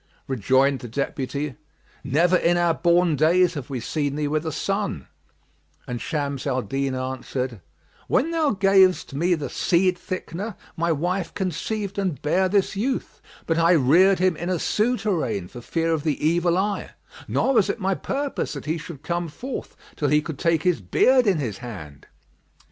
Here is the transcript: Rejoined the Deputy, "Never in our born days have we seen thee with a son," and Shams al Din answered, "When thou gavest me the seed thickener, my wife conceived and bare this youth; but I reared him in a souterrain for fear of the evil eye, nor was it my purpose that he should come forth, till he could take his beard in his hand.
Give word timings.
Rejoined 0.27 0.79
the 0.79 0.87
Deputy, 0.87 1.57
"Never 2.03 2.35
in 2.35 2.57
our 2.57 2.73
born 2.73 3.15
days 3.15 3.53
have 3.53 3.69
we 3.69 3.79
seen 3.79 4.15
thee 4.15 4.27
with 4.27 4.47
a 4.47 4.51
son," 4.51 5.05
and 5.85 6.01
Shams 6.01 6.47
al 6.47 6.63
Din 6.63 6.95
answered, 6.95 7.61
"When 8.07 8.31
thou 8.31 8.49
gavest 8.49 9.13
me 9.13 9.35
the 9.35 9.47
seed 9.47 9.99
thickener, 9.99 10.55
my 10.75 10.91
wife 10.91 11.35
conceived 11.35 11.99
and 11.99 12.19
bare 12.19 12.49
this 12.49 12.75
youth; 12.75 13.21
but 13.45 13.59
I 13.59 13.73
reared 13.73 14.17
him 14.17 14.35
in 14.35 14.49
a 14.49 14.57
souterrain 14.57 15.47
for 15.51 15.61
fear 15.61 15.93
of 15.93 16.01
the 16.03 16.17
evil 16.19 16.57
eye, 16.57 16.93
nor 17.27 17.53
was 17.53 17.69
it 17.69 17.79
my 17.79 17.93
purpose 17.93 18.53
that 18.53 18.65
he 18.65 18.79
should 18.79 19.03
come 19.03 19.27
forth, 19.27 19.75
till 19.95 20.07
he 20.07 20.23
could 20.23 20.39
take 20.39 20.63
his 20.63 20.81
beard 20.81 21.27
in 21.27 21.37
his 21.37 21.59
hand. 21.59 22.07